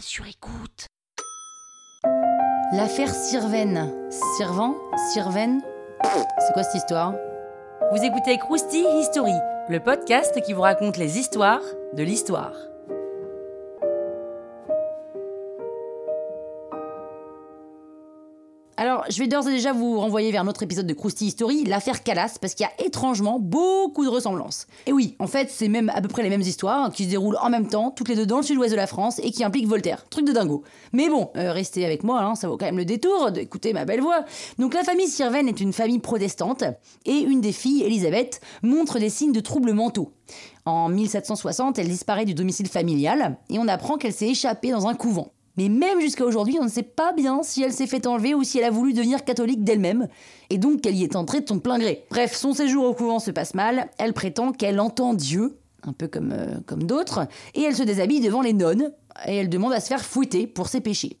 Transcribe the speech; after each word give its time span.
sur 0.00 0.26
écoute. 0.26 0.86
L'affaire 2.72 3.14
Sirven. 3.14 4.10
Sirvan? 4.36 4.74
Sirven? 5.12 5.60
C'est 6.02 6.52
quoi 6.52 6.62
cette 6.62 6.76
histoire? 6.76 7.14
Vous 7.92 8.02
écoutez 8.02 8.38
Krusty 8.38 8.84
History, 8.98 9.34
le 9.68 9.80
podcast 9.80 10.40
qui 10.42 10.52
vous 10.52 10.62
raconte 10.62 10.96
les 10.96 11.18
histoires 11.18 11.62
de 11.92 12.02
l'histoire. 12.02 12.54
Alors, 18.76 19.04
je 19.08 19.20
vais 19.20 19.28
d'ores 19.28 19.46
et 19.48 19.52
déjà 19.52 19.72
vous 19.72 20.00
renvoyer 20.00 20.32
vers 20.32 20.42
notre 20.42 20.64
épisode 20.64 20.88
de 20.88 20.94
Krusty 20.94 21.26
History, 21.26 21.62
l'affaire 21.64 22.02
Calas, 22.02 22.38
parce 22.40 22.54
qu'il 22.54 22.66
y 22.66 22.68
a 22.68 22.84
étrangement 22.84 23.38
beaucoup 23.38 24.04
de 24.04 24.08
ressemblances. 24.08 24.66
Et 24.86 24.92
oui, 24.92 25.14
en 25.20 25.28
fait, 25.28 25.48
c'est 25.48 25.68
même 25.68 25.92
à 25.94 26.00
peu 26.00 26.08
près 26.08 26.24
les 26.24 26.28
mêmes 26.28 26.40
histoires 26.40 26.90
qui 26.90 27.04
se 27.04 27.10
déroulent 27.10 27.38
en 27.40 27.50
même 27.50 27.68
temps, 27.68 27.92
toutes 27.92 28.08
les 28.08 28.16
deux 28.16 28.26
dans 28.26 28.38
le 28.38 28.42
sud-ouest 28.42 28.72
de 28.72 28.76
la 28.76 28.88
France, 28.88 29.20
et 29.22 29.30
qui 29.30 29.44
impliquent 29.44 29.68
Voltaire. 29.68 30.04
Truc 30.10 30.26
de 30.26 30.32
dingo. 30.32 30.64
Mais 30.92 31.08
bon, 31.08 31.30
euh, 31.36 31.52
restez 31.52 31.84
avec 31.84 32.02
moi, 32.02 32.20
hein, 32.20 32.34
ça 32.34 32.48
vaut 32.48 32.56
quand 32.56 32.66
même 32.66 32.76
le 32.76 32.84
détour 32.84 33.30
d'écouter 33.30 33.72
ma 33.72 33.84
belle 33.84 34.00
voix. 34.00 34.24
Donc 34.58 34.74
la 34.74 34.82
famille 34.82 35.06
Sirven 35.06 35.46
est 35.46 35.60
une 35.60 35.72
famille 35.72 36.00
protestante, 36.00 36.64
et 37.04 37.18
une 37.18 37.40
des 37.40 37.52
filles, 37.52 37.84
Elisabeth, 37.84 38.40
montre 38.62 38.98
des 38.98 39.10
signes 39.10 39.32
de 39.32 39.40
troubles 39.40 39.72
mentaux. 39.72 40.10
En 40.64 40.88
1760, 40.88 41.78
elle 41.78 41.88
disparaît 41.88 42.24
du 42.24 42.34
domicile 42.34 42.68
familial, 42.68 43.38
et 43.50 43.58
on 43.60 43.68
apprend 43.68 43.98
qu'elle 43.98 44.12
s'est 44.12 44.28
échappée 44.28 44.72
dans 44.72 44.88
un 44.88 44.94
couvent. 44.94 45.33
Mais 45.56 45.68
même 45.68 46.00
jusqu'à 46.00 46.24
aujourd'hui, 46.24 46.58
on 46.60 46.64
ne 46.64 46.70
sait 46.70 46.82
pas 46.82 47.12
bien 47.12 47.42
si 47.42 47.62
elle 47.62 47.72
s'est 47.72 47.86
fait 47.86 48.06
enlever 48.06 48.34
ou 48.34 48.42
si 48.42 48.58
elle 48.58 48.64
a 48.64 48.70
voulu 48.70 48.92
devenir 48.92 49.24
catholique 49.24 49.62
d'elle-même, 49.62 50.08
et 50.50 50.58
donc 50.58 50.80
qu'elle 50.80 50.96
y 50.96 51.04
est 51.04 51.16
entrée 51.16 51.40
de 51.40 51.48
son 51.48 51.60
plein 51.60 51.78
gré. 51.78 52.04
Bref, 52.10 52.34
son 52.34 52.52
séjour 52.54 52.84
au 52.84 52.94
couvent 52.94 53.18
se 53.20 53.30
passe 53.30 53.54
mal, 53.54 53.88
elle 53.98 54.12
prétend 54.12 54.52
qu'elle 54.52 54.80
entend 54.80 55.14
Dieu, 55.14 55.58
un 55.84 55.92
peu 55.92 56.08
comme, 56.08 56.32
euh, 56.32 56.58
comme 56.66 56.84
d'autres, 56.84 57.28
et 57.54 57.62
elle 57.62 57.76
se 57.76 57.82
déshabille 57.82 58.20
devant 58.20 58.40
les 58.40 58.52
nonnes, 58.52 58.92
et 59.26 59.36
elle 59.36 59.48
demande 59.48 59.72
à 59.72 59.80
se 59.80 59.86
faire 59.88 60.04
fouetter 60.04 60.46
pour 60.46 60.68
ses 60.68 60.80
péchés. 60.80 61.18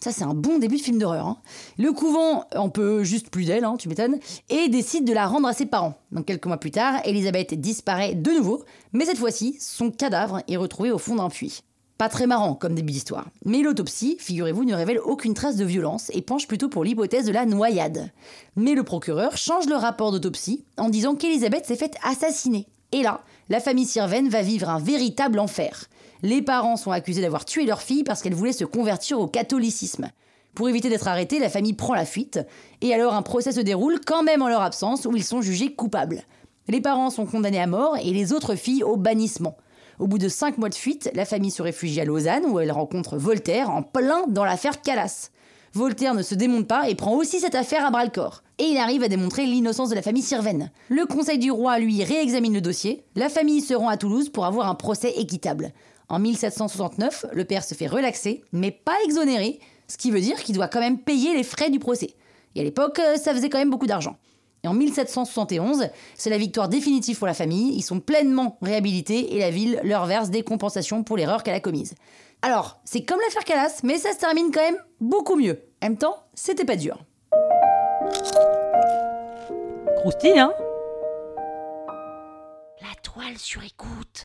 Ça, 0.00 0.12
c'est 0.12 0.24
un 0.24 0.34
bon 0.34 0.58
début 0.58 0.76
de 0.76 0.82
film 0.82 0.98
d'horreur. 0.98 1.26
hein. 1.26 1.38
Le 1.78 1.90
couvent 1.92 2.44
en 2.54 2.68
peut 2.68 3.02
juste 3.02 3.30
plus 3.30 3.46
d'elle, 3.46 3.64
hein, 3.64 3.76
tu 3.78 3.88
m'étonnes, 3.88 4.18
et 4.50 4.68
décide 4.68 5.06
de 5.06 5.12
la 5.12 5.26
rendre 5.26 5.48
à 5.48 5.54
ses 5.54 5.64
parents. 5.64 5.94
Donc 6.12 6.26
quelques 6.26 6.44
mois 6.44 6.58
plus 6.58 6.70
tard, 6.70 7.00
Elisabeth 7.04 7.54
disparaît 7.54 8.14
de 8.14 8.30
nouveau, 8.30 8.64
mais 8.92 9.06
cette 9.06 9.18
fois-ci, 9.18 9.56
son 9.58 9.90
cadavre 9.90 10.42
est 10.48 10.56
retrouvé 10.56 10.90
au 10.90 10.98
fond 10.98 11.14
d'un 11.16 11.30
puits. 11.30 11.62
Pas 11.98 12.08
très 12.10 12.26
marrant 12.26 12.54
comme 12.54 12.74
début 12.74 12.92
d'histoire. 12.92 13.26
Mais 13.46 13.62
l'autopsie, 13.62 14.18
figurez-vous, 14.20 14.64
ne 14.64 14.74
révèle 14.74 14.98
aucune 14.98 15.32
trace 15.32 15.56
de 15.56 15.64
violence 15.64 16.10
et 16.12 16.20
penche 16.20 16.46
plutôt 16.46 16.68
pour 16.68 16.84
l'hypothèse 16.84 17.24
de 17.24 17.32
la 17.32 17.46
noyade. 17.46 18.10
Mais 18.54 18.74
le 18.74 18.82
procureur 18.82 19.38
change 19.38 19.66
le 19.66 19.76
rapport 19.76 20.12
d'autopsie 20.12 20.64
en 20.76 20.90
disant 20.90 21.14
qu'Elisabeth 21.14 21.64
s'est 21.64 21.76
faite 21.76 21.96
assassiner. 22.02 22.66
Et 22.92 23.02
là, 23.02 23.22
la 23.48 23.60
famille 23.60 23.86
Sirven 23.86 24.28
va 24.28 24.42
vivre 24.42 24.68
un 24.68 24.78
véritable 24.78 25.38
enfer. 25.38 25.86
Les 26.22 26.42
parents 26.42 26.76
sont 26.76 26.90
accusés 26.90 27.22
d'avoir 27.22 27.46
tué 27.46 27.64
leur 27.64 27.80
fille 27.80 28.04
parce 28.04 28.22
qu'elle 28.22 28.34
voulait 28.34 28.52
se 28.52 28.64
convertir 28.64 29.18
au 29.18 29.26
catholicisme. 29.26 30.10
Pour 30.54 30.68
éviter 30.68 30.88
d'être 30.88 31.08
arrêtée, 31.08 31.38
la 31.38 31.50
famille 31.50 31.74
prend 31.74 31.94
la 31.94 32.06
fuite, 32.06 32.40
et 32.80 32.94
alors 32.94 33.14
un 33.14 33.20
procès 33.20 33.52
se 33.52 33.60
déroule 33.60 34.00
quand 34.06 34.22
même 34.22 34.40
en 34.40 34.48
leur 34.48 34.62
absence 34.62 35.04
où 35.04 35.14
ils 35.14 35.24
sont 35.24 35.42
jugés 35.42 35.74
coupables. 35.74 36.22
Les 36.68 36.80
parents 36.80 37.10
sont 37.10 37.26
condamnés 37.26 37.60
à 37.60 37.66
mort 37.66 37.96
et 37.98 38.10
les 38.10 38.32
autres 38.32 38.54
filles 38.54 38.82
au 38.82 38.96
bannissement. 38.96 39.56
Au 39.98 40.06
bout 40.06 40.18
de 40.18 40.28
cinq 40.28 40.58
mois 40.58 40.68
de 40.68 40.74
fuite, 40.74 41.10
la 41.14 41.24
famille 41.24 41.50
se 41.50 41.62
réfugie 41.62 42.00
à 42.00 42.04
Lausanne 42.04 42.44
où 42.46 42.60
elle 42.60 42.70
rencontre 42.70 43.16
Voltaire 43.16 43.70
en 43.70 43.82
plein 43.82 44.26
dans 44.28 44.44
l'affaire 44.44 44.82
Calas. 44.82 45.30
Voltaire 45.72 46.14
ne 46.14 46.22
se 46.22 46.34
démonte 46.34 46.66
pas 46.66 46.88
et 46.88 46.94
prend 46.94 47.14
aussi 47.14 47.40
cette 47.40 47.54
affaire 47.54 47.84
à 47.84 47.90
bras 47.90 48.04
le 48.04 48.10
corps. 48.10 48.42
Et 48.58 48.64
il 48.64 48.78
arrive 48.78 49.02
à 49.02 49.08
démontrer 49.08 49.46
l'innocence 49.46 49.88
de 49.88 49.94
la 49.94 50.02
famille 50.02 50.22
Sirven. 50.22 50.70
Le 50.88 51.06
conseil 51.06 51.38
du 51.38 51.50
roi, 51.50 51.78
lui, 51.78 52.04
réexamine 52.04 52.54
le 52.54 52.60
dossier. 52.60 53.04
La 53.14 53.28
famille 53.28 53.60
se 53.60 53.74
rend 53.74 53.88
à 53.88 53.96
Toulouse 53.96 54.28
pour 54.28 54.44
avoir 54.44 54.68
un 54.68 54.74
procès 54.74 55.12
équitable. 55.16 55.72
En 56.08 56.18
1769, 56.18 57.26
le 57.32 57.44
père 57.44 57.64
se 57.64 57.74
fait 57.74 57.86
relaxer, 57.86 58.42
mais 58.52 58.70
pas 58.70 58.96
exonéré, 59.04 59.60
ce 59.88 59.96
qui 59.96 60.10
veut 60.10 60.20
dire 60.20 60.42
qu'il 60.42 60.54
doit 60.54 60.68
quand 60.68 60.80
même 60.80 60.98
payer 60.98 61.34
les 61.34 61.42
frais 61.42 61.70
du 61.70 61.78
procès. 61.78 62.14
Et 62.54 62.60
à 62.60 62.64
l'époque, 62.64 62.98
euh, 62.98 63.16
ça 63.16 63.34
faisait 63.34 63.50
quand 63.50 63.58
même 63.58 63.70
beaucoup 63.70 63.86
d'argent. 63.86 64.16
Et 64.64 64.68
en 64.68 64.74
1771, 64.74 65.88
c'est 66.16 66.30
la 66.30 66.38
victoire 66.38 66.68
définitive 66.68 67.18
pour 67.18 67.26
la 67.26 67.34
famille, 67.34 67.76
ils 67.76 67.82
sont 67.82 68.00
pleinement 68.00 68.58
réhabilités 68.62 69.34
et 69.34 69.38
la 69.38 69.50
ville 69.50 69.80
leur 69.84 70.06
verse 70.06 70.30
des 70.30 70.42
compensations 70.42 71.04
pour 71.04 71.16
l'erreur 71.16 71.42
qu'elle 71.42 71.54
a 71.54 71.60
commise. 71.60 71.94
Alors, 72.42 72.80
c'est 72.84 73.02
comme 73.02 73.20
l'affaire 73.20 73.44
Calas, 73.44 73.80
mais 73.82 73.98
ça 73.98 74.12
se 74.12 74.18
termine 74.18 74.50
quand 74.52 74.60
même 74.60 74.78
beaucoup 75.00 75.36
mieux. 75.36 75.62
En 75.82 75.88
même 75.88 75.98
temps, 75.98 76.16
c'était 76.34 76.64
pas 76.64 76.76
dur. 76.76 76.98
Krusty, 79.98 80.38
hein? 80.38 80.52
La 82.82 82.94
toile 83.02 83.38
sur 83.38 83.62
écoute. 83.64 84.24